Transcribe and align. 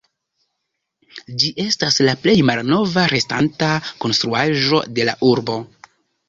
Ĝi 1.43 1.51
estas 1.63 1.97
la 2.07 2.15
plej 2.23 2.35
malnova 2.51 3.03
restanta 3.13 3.69
konstruaĵo 4.07 4.81
de 4.99 5.07
la 5.13 5.17
urbo. 5.31 5.61